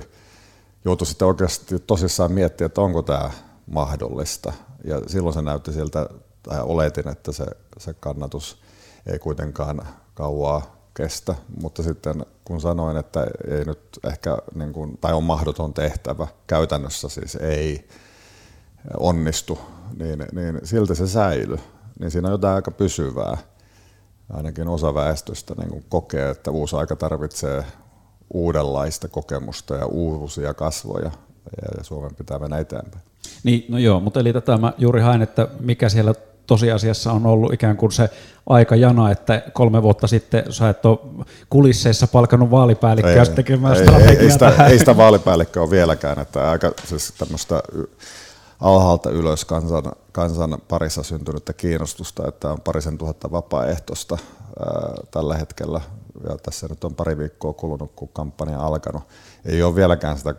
joutui 0.85 1.07
sitten 1.07 1.29
oikeasti 1.29 1.79
tosissaan 1.79 2.33
miettiä, 2.33 2.67
että 2.67 2.81
onko 2.81 3.03
tämä 3.03 3.31
mahdollista. 3.67 4.53
Ja 4.85 5.03
silloin 5.07 5.35
se 5.35 5.43
näytti 5.43 5.73
siltä, 5.73 6.09
tai 6.43 6.61
oletin, 6.63 7.09
että 7.09 7.33
se, 7.33 7.47
se 7.79 7.95
kannatus 7.95 8.63
ei 9.07 9.19
kuitenkaan 9.19 9.83
kauaa 10.15 10.77
kestä, 10.95 11.35
mutta 11.61 11.83
sitten 11.83 12.27
kun 12.45 12.61
sanoin, 12.61 12.97
että 12.97 13.27
ei 13.49 13.65
nyt 13.65 13.99
ehkä, 14.05 14.39
niin 14.55 14.73
kuin, 14.73 14.99
tai 15.01 15.13
on 15.13 15.25
mahdoton 15.25 15.75
tehtävä, 15.75 16.27
käytännössä 16.47 17.09
siis 17.09 17.37
ei 17.37 17.89
onnistu, 18.99 19.59
niin, 19.99 20.25
niin 20.33 20.61
silti 20.65 20.95
se 20.95 21.07
säilyy. 21.07 21.59
Niin 22.01 22.11
siinä 22.11 22.29
on 22.29 22.33
jotain 22.33 22.55
aika 22.55 22.71
pysyvää. 22.71 23.37
Ainakin 24.33 24.69
osa 24.69 24.95
väestöstä 24.95 25.55
niin 25.59 25.85
kokee, 25.89 26.31
että 26.31 26.51
uusi 26.51 26.77
aika 26.77 26.97
tarvitsee 26.97 27.65
uudenlaista 28.35 29.09
kokemusta 29.09 29.75
ja 29.75 29.87
uusia 29.87 30.55
kasvoja 30.55 31.11
ja 31.79 31.85
Suomen 31.85 32.15
pitää 32.15 32.39
mennä 32.39 32.59
eteenpäin. 32.59 33.05
Niin, 33.45 33.65
no 33.69 33.79
joo, 33.79 34.01
mutta 34.01 34.21
eli 34.21 34.33
tätä 34.33 34.57
mä 34.57 34.73
juuri 34.79 35.01
haen, 35.01 35.23
että 35.23 35.49
mikä 35.61 35.89
siellä 35.89 36.15
tosiasiassa 36.47 37.13
on 37.13 37.27
ollut 37.27 37.53
ikään 37.53 37.77
kuin 37.77 37.93
se 37.93 38.11
aikajana, 38.47 39.11
että 39.11 39.43
kolme 39.53 39.83
vuotta 39.83 40.07
sitten 40.07 40.53
sä 40.53 40.69
et 40.69 40.87
ole 40.87 40.99
kulisseissa 41.51 42.07
palkannut 42.07 42.51
vaalipäällikköä 42.51 43.27
tekemään 43.27 43.77
ei, 43.77 43.83
strategiaa 43.83 44.13
ei, 44.13 44.25
ei, 44.25 44.31
sitä, 44.31 44.67
ei 44.67 44.79
sitä 44.79 44.97
vaalipäällikköä 44.97 45.63
ole 45.63 45.71
vieläkään, 45.71 46.19
että 46.19 46.51
aika 46.51 46.73
siis 46.85 47.15
tämmöistä 47.19 47.63
alhaalta 48.61 49.11
ylös 49.11 49.45
kansan, 49.45 49.93
kansan 50.13 50.59
parissa 50.69 51.03
syntynyttä 51.03 51.53
kiinnostusta, 51.53 52.29
että 52.29 52.51
on 52.51 52.61
parisen 52.61 52.99
tuhatta 52.99 53.31
vapaaehtoista 53.31 54.19
ää, 54.61 54.95
tällä 55.11 55.37
hetkellä. 55.37 55.81
Ja 56.29 56.37
tässä 56.43 56.67
nyt 56.69 56.85
on 56.85 56.95
pari 56.95 57.19
viikkoa 57.19 57.53
kulunut, 57.53 57.93
kun 57.97 58.09
kampanja 58.13 58.59
on 58.59 58.65
alkanut. 58.65 59.03
Ei 59.45 59.63
ole 59.63 59.75
vieläkään 59.75 60.19
sitä 60.19 60.35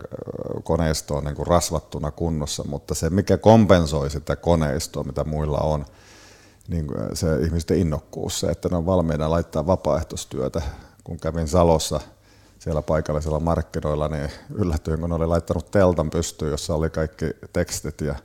koneistoa 0.63 1.21
niin 1.21 1.35
kuin 1.35 1.47
rasvattuna 1.47 2.11
kunnossa, 2.11 2.63
mutta 2.63 2.95
se 2.95 3.09
mikä 3.09 3.37
kompensoi 3.37 4.09
sitä 4.09 4.35
koneistoa, 4.35 5.03
mitä 5.03 5.23
muilla 5.23 5.57
on, 5.57 5.85
niin 6.67 6.87
se 7.13 7.39
ihmisten 7.41 7.77
innokkuus, 7.77 8.39
se, 8.39 8.47
että 8.47 8.69
ne 8.69 8.77
on 8.77 8.85
valmiina 8.85 9.29
laittaa 9.29 9.67
vapaaehtoistyötä. 9.67 10.61
Kun 11.03 11.19
kävin 11.19 11.47
Salossa– 11.47 11.99
siellä 12.59 12.81
paikallisilla 12.81 13.39
markkinoilla, 13.39 14.07
niin 14.07 14.29
yllätyin, 14.53 14.99
kun 14.99 15.11
oli 15.11 15.27
laittanut 15.27 15.71
teltan 15.71 16.09
pystyyn, 16.09 16.51
jossa 16.51 16.75
oli 16.75 16.89
kaikki 16.89 17.25
tekstit 17.53 18.01
ja, 18.01 18.15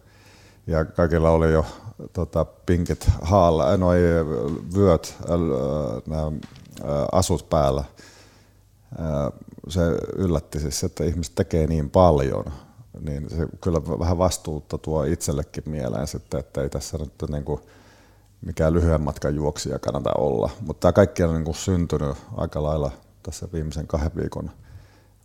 ja 0.66 0.84
kaikilla 0.84 1.30
oli 1.30 1.52
jo 1.52 1.66
tota, 2.12 2.44
pinkit 2.44 3.06
haalla, 3.22 3.76
noi 3.76 3.98
vyöt, 4.74 5.16
nämä 6.06 6.32
asut 7.12 7.48
päällä. 7.50 7.84
Se 9.68 9.80
yllätti 10.16 10.60
siis, 10.60 10.84
että 10.84 11.04
ihmiset 11.04 11.34
tekee 11.34 11.66
niin 11.66 11.90
paljon, 11.90 12.44
niin 13.00 13.30
se 13.30 13.46
kyllä 13.60 13.98
vähän 13.98 14.18
vastuutta 14.18 14.78
tuo 14.78 15.04
itsellekin 15.04 15.64
mieleen 15.66 16.06
sitten, 16.06 16.40
että 16.40 16.62
ei 16.62 16.68
tässä 16.68 16.98
nyt 16.98 17.12
niin 17.30 17.44
kuin 17.44 17.60
mikään 18.40 18.74
lyhyen 18.74 19.00
matkan 19.00 19.34
juoksija 19.34 19.78
kannata 19.78 20.10
olla. 20.18 20.50
Mutta 20.60 20.80
tämä 20.80 20.92
kaikki 20.92 21.22
on 21.22 21.34
niin 21.34 21.44
kuin 21.44 21.54
syntynyt 21.54 22.16
aika 22.36 22.62
lailla 22.62 22.90
tässä 23.24 23.48
viimeisen 23.52 23.86
kahden 23.86 24.16
viikon 24.16 24.50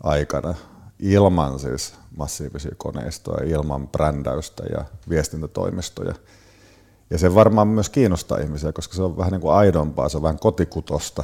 aikana 0.04 0.56
ilman 1.00 1.60
siis 1.60 1.94
massiivisia 2.18 2.72
koneistoja, 2.78 3.50
ilman 3.50 3.88
brändäystä 3.88 4.64
ja 4.64 4.86
viestintätoimistoja. 5.10 6.16
Ja 7.10 7.18
se 7.18 7.36
varmaan 7.36 7.68
myös 7.68 7.90
kiinnostaa 7.90 8.38
ihmisiä, 8.38 8.72
koska 8.72 8.96
se 8.96 9.02
on 9.02 9.18
vähän 9.18 9.32
niin 9.32 9.42
kuin 9.42 9.54
aidompaa, 9.54 10.10
se 10.10 10.18
on 10.18 10.24
vähän 10.24 10.40
kotikutosta. 10.40 11.24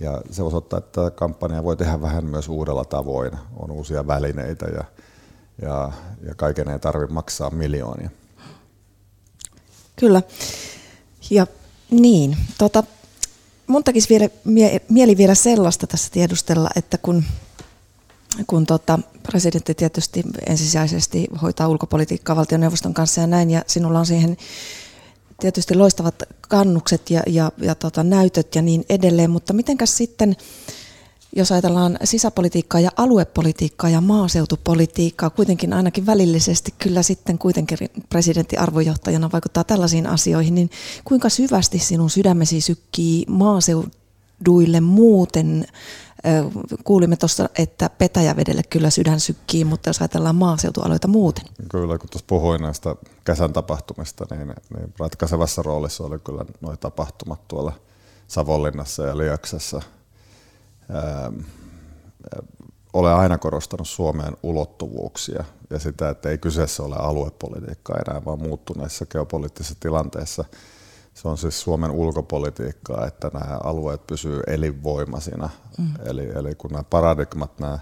Ja 0.00 0.22
se 0.30 0.42
osoittaa, 0.42 0.78
että 0.78 1.10
kampanja 1.10 1.64
voi 1.64 1.76
tehdä 1.76 2.00
vähän 2.00 2.24
myös 2.24 2.48
uudella 2.48 2.84
tavoin. 2.84 3.32
On 3.56 3.70
uusia 3.70 4.06
välineitä 4.06 4.66
ja, 4.66 4.84
ja, 5.62 5.92
ja 6.26 6.34
kaiken 6.34 6.68
ei 6.68 6.78
tarvitse 6.78 7.14
maksaa 7.14 7.50
miljoonia. 7.50 8.10
Kyllä. 9.96 10.22
Ja 11.30 11.46
niin, 11.90 12.36
tota, 12.58 12.84
mun 13.70 13.84
tekisi 13.84 14.08
vielä, 14.08 14.28
mie, 14.44 14.80
mieli 14.88 15.16
vielä 15.16 15.34
sellaista 15.34 15.86
tässä 15.86 16.10
tiedustella, 16.12 16.70
että 16.76 16.98
kun, 16.98 17.24
kun 18.46 18.66
tota, 18.66 18.98
presidentti 19.22 19.74
tietysti 19.74 20.22
ensisijaisesti 20.46 21.26
hoitaa 21.42 21.68
ulkopolitiikkaa 21.68 22.36
valtioneuvoston 22.36 22.94
kanssa 22.94 23.20
ja 23.20 23.26
näin, 23.26 23.50
ja 23.50 23.62
sinulla 23.66 23.98
on 23.98 24.06
siihen 24.06 24.36
tietysti 25.40 25.74
loistavat 25.74 26.22
kannukset 26.48 27.10
ja, 27.10 27.22
ja, 27.26 27.52
ja 27.58 27.74
tota, 27.74 28.02
näytöt 28.04 28.54
ja 28.54 28.62
niin 28.62 28.84
edelleen, 28.88 29.30
mutta 29.30 29.52
mitenkäs 29.52 29.96
sitten 29.96 30.36
jos 31.36 31.52
ajatellaan 31.52 31.98
sisäpolitiikkaa 32.04 32.80
ja 32.80 32.90
aluepolitiikkaa 32.96 33.90
ja 33.90 34.00
maaseutupolitiikkaa, 34.00 35.30
kuitenkin 35.30 35.72
ainakin 35.72 36.06
välillisesti 36.06 36.74
kyllä 36.78 37.02
sitten 37.02 37.38
kuitenkin 37.38 37.78
presidentti 38.08 38.56
arvojohtajana 38.56 39.30
vaikuttaa 39.32 39.64
tällaisiin 39.64 40.06
asioihin, 40.06 40.54
niin 40.54 40.70
kuinka 41.04 41.28
syvästi 41.28 41.78
sinun 41.78 42.10
sydämesi 42.10 42.60
sykkii 42.60 43.24
maaseuduille 43.28 44.80
muuten? 44.80 45.66
Kuulimme 46.84 47.16
tuossa, 47.16 47.48
että 47.58 47.90
Petäjävedelle 47.98 48.62
kyllä 48.70 48.90
sydän 48.90 49.20
sykkii, 49.20 49.64
mutta 49.64 49.88
jos 49.88 50.00
ajatellaan 50.00 50.36
maaseutualueita 50.36 51.08
muuten. 51.08 51.44
Kyllä, 51.68 51.98
kun 51.98 52.08
tuossa 52.10 52.26
puhuin 52.26 52.62
näistä 52.62 52.96
kesän 53.24 53.52
tapahtumista, 53.52 54.26
niin, 54.30 54.48
niin 54.48 54.94
ratkaisevassa 54.98 55.62
roolissa 55.62 56.04
oli 56.04 56.18
kyllä 56.18 56.44
nuo 56.60 56.76
tapahtumat 56.76 57.48
tuolla 57.48 57.72
Savonlinnassa 58.28 59.02
ja 59.06 59.18
Ähm, 59.18 59.99
olen 62.92 63.14
aina 63.14 63.38
korostanut 63.38 63.88
Suomeen 63.88 64.36
ulottuvuuksia 64.42 65.44
ja 65.70 65.78
sitä, 65.78 66.08
että 66.08 66.28
ei 66.28 66.38
kyseessä 66.38 66.82
ole 66.82 66.96
aluepolitiikkaa 66.98 67.96
enää, 68.06 68.24
vaan 68.24 68.42
muuttuneessa 68.42 69.06
geopoliittisessa 69.06 69.76
tilanteessa. 69.80 70.44
Se 71.14 71.28
on 71.28 71.38
siis 71.38 71.60
Suomen 71.60 71.90
ulkopolitiikkaa, 71.90 73.06
että 73.06 73.30
nämä 73.34 73.58
alueet 73.64 74.06
pysyvät 74.06 74.42
elinvoimaisina. 74.46 75.50
Mm. 75.78 75.88
Eli, 76.04 76.30
eli 76.34 76.54
kun 76.54 76.70
nämä 76.70 76.84
paradigmat, 76.90 77.58
nämä 77.58 77.78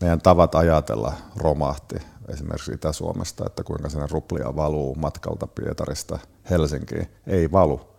meidän 0.00 0.20
tavat 0.20 0.54
ajatella 0.54 1.12
romahti 1.36 1.96
esimerkiksi 2.28 2.72
Itä-Suomesta, 2.72 3.44
että 3.46 3.64
kuinka 3.64 3.88
sinne 3.88 4.06
ruplia 4.10 4.56
valuu 4.56 4.94
matkalta 4.94 5.46
Pietarista 5.46 6.18
Helsinkiin, 6.50 7.08
ei 7.26 7.52
valu 7.52 7.91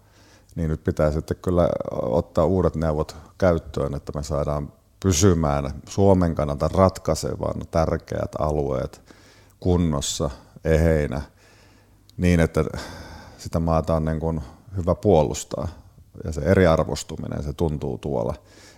niin 0.55 0.69
nyt 0.69 0.83
pitää 0.83 1.11
sitten 1.11 1.37
kyllä 1.41 1.69
ottaa 1.91 2.45
uudet 2.45 2.75
neuvot 2.75 3.15
käyttöön, 3.37 3.93
että 3.93 4.11
me 4.15 4.23
saadaan 4.23 4.73
pysymään 4.99 5.71
Suomen 5.89 6.35
kannalta 6.35 6.67
ratkaisevan 6.67 7.61
tärkeät 7.71 8.31
alueet 8.39 9.01
kunnossa, 9.59 10.29
eheinä, 10.65 11.21
niin 12.17 12.39
että 12.39 12.65
sitä 13.37 13.59
maata 13.59 13.95
on 13.95 14.05
niin 14.05 14.19
kuin 14.19 14.41
hyvä 14.77 14.95
puolustaa. 14.95 15.67
Ja 16.23 16.31
se 16.31 16.41
eriarvostuminen, 16.41 17.43
se 17.43 17.53
tuntuu 17.53 17.97
tuolla. 17.97 18.35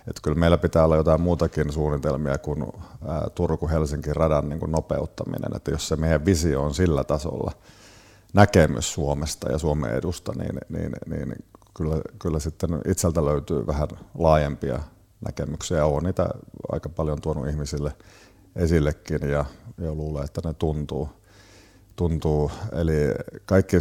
Että 0.08 0.20
kyllä 0.22 0.38
meillä 0.38 0.58
pitää 0.58 0.84
olla 0.84 0.96
jotain 0.96 1.20
muutakin 1.20 1.72
suunnitelmia 1.72 2.38
kuin 2.38 2.66
Turku-Helsinki 3.34 4.12
radan 4.12 4.48
niin 4.48 4.60
kuin 4.60 4.72
nopeuttaminen. 4.72 5.56
Että 5.56 5.70
jos 5.70 5.88
se 5.88 5.96
meidän 5.96 6.24
visio 6.24 6.62
on 6.62 6.74
sillä 6.74 7.04
tasolla, 7.04 7.52
näkemys 8.34 8.92
Suomesta 8.92 9.52
ja 9.52 9.58
Suomen 9.58 9.90
edusta, 9.90 10.32
niin, 10.38 10.58
niin, 10.68 10.92
niin 11.06 11.44
kyllä, 11.76 11.96
kyllä 12.18 12.38
sitten 12.38 12.70
itseltä 12.88 13.24
löytyy 13.24 13.66
vähän 13.66 13.88
laajempia 14.18 14.80
näkemyksiä. 15.20 15.84
Olen 15.84 16.04
niitä 16.04 16.28
aika 16.72 16.88
paljon 16.88 17.20
tuonut 17.20 17.48
ihmisille 17.48 17.92
esillekin 18.56 19.30
ja, 19.30 19.44
ja 19.78 19.94
luulen, 19.94 20.24
että 20.24 20.40
ne 20.44 20.54
tuntuu. 20.54 21.08
tuntuu. 21.96 22.50
Eli 22.72 22.94
kaikki 23.46 23.76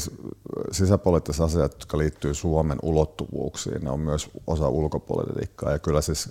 sisäpoliittiset 0.72 1.42
asiat, 1.42 1.74
jotka 1.74 1.98
liittyy 1.98 2.34
Suomen 2.34 2.78
ulottuvuuksiin, 2.82 3.84
ne 3.84 3.90
on 3.90 4.00
myös 4.00 4.30
osa 4.48 4.70
ulkopolitiikkaa. 4.70 5.72
Ja 5.72 5.80
kyllä 5.80 6.02
siis 6.02 6.30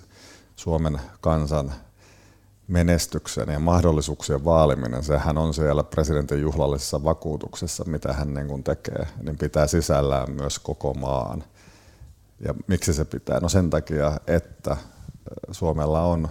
Suomen 0.56 1.00
kansan 1.20 1.72
menestyksen 2.68 3.48
ja 3.48 3.58
mahdollisuuksien 3.58 4.44
vaaliminen, 4.44 5.02
sehän 5.02 5.38
on 5.38 5.54
siellä 5.54 5.84
presidentin 5.84 6.40
juhlallisessa 6.40 7.04
vakuutuksessa, 7.04 7.84
mitä 7.84 8.12
hän 8.12 8.34
niin 8.34 8.48
kuin 8.48 8.64
tekee, 8.64 9.06
niin 9.22 9.38
pitää 9.38 9.66
sisällään 9.66 10.30
myös 10.30 10.58
koko 10.58 10.94
maan. 10.94 11.44
Ja 12.40 12.54
miksi 12.66 12.94
se 12.94 13.04
pitää? 13.04 13.40
No 13.40 13.48
sen 13.48 13.70
takia, 13.70 14.20
että 14.26 14.76
Suomella 15.50 16.00
on 16.00 16.28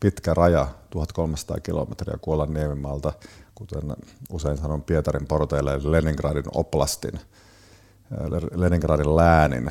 pitkä 0.00 0.34
raja, 0.34 0.68
1300 0.90 1.60
kilometriä 1.60 2.18
Kuolan 2.20 2.54
niemimaalta, 2.54 3.12
kuten 3.54 3.82
usein 4.30 4.58
sanon 4.58 4.82
Pietarin 4.82 5.26
porteille, 5.26 5.80
Leningradin 5.82 6.44
oblastin, 6.54 7.20
Leningradin 8.54 9.16
läänin 9.16 9.70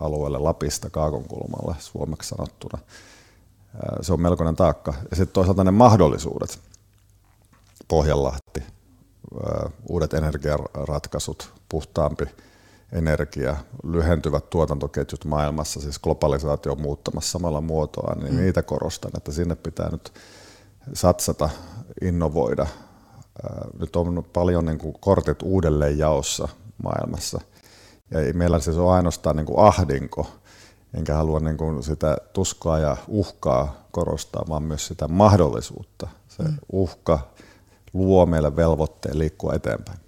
alueelle 0.00 0.38
Lapista 0.38 0.90
Kaakonkulmalle 0.90 1.74
suomeksi 1.78 2.28
sanottuna. 2.28 2.78
Se 4.00 4.12
on 4.12 4.20
melkoinen 4.20 4.56
taakka. 4.56 4.94
Ja 5.10 5.16
sitten 5.16 5.32
toisaalta 5.32 5.64
ne 5.64 5.70
mahdollisuudet, 5.70 6.58
Pohjanlahti, 7.88 8.62
uudet 9.88 10.14
energiaratkaisut, 10.14 11.52
puhtaampi 11.68 12.24
energia, 12.92 13.56
lyhentyvät 13.84 14.50
tuotantoketjut 14.50 15.24
maailmassa, 15.24 15.80
siis 15.80 15.98
globalisaatio 15.98 16.72
on 16.72 16.80
muuttamassa 16.82 17.30
samalla 17.30 17.60
muotoa, 17.60 18.14
niin 18.14 18.34
mm. 18.34 18.40
niitä 18.40 18.62
korostan, 18.62 19.10
että 19.16 19.32
sinne 19.32 19.56
pitää 19.56 19.88
nyt 19.90 20.12
satsata, 20.94 21.50
innovoida. 22.02 22.66
Nyt 23.78 23.96
on 23.96 24.24
paljon 24.32 24.64
niin 24.64 24.78
kuin 24.78 24.94
kortit 25.00 25.42
uudelleen 25.42 25.98
jaossa 25.98 26.48
maailmassa. 26.82 27.40
Ja 28.10 28.20
ei 28.20 28.32
meillä 28.32 28.60
siis 28.60 28.76
ole 28.76 28.92
ainoastaan 28.92 29.36
niin 29.36 29.46
kuin 29.46 29.58
ahdinko, 29.58 30.26
enkä 30.94 31.14
halua 31.14 31.40
niin 31.40 31.56
kuin 31.56 31.82
sitä 31.82 32.16
tuskaa 32.32 32.78
ja 32.78 32.96
uhkaa 33.08 33.74
korostaa, 33.90 34.44
vaan 34.48 34.62
myös 34.62 34.86
sitä 34.86 35.08
mahdollisuutta. 35.08 36.08
Se 36.28 36.42
mm. 36.42 36.56
uhka 36.72 37.18
luo 37.92 38.26
meille 38.26 38.56
velvoitteen 38.56 39.18
liikkua 39.18 39.54
eteenpäin. 39.54 40.00